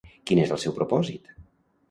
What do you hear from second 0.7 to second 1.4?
propòsit?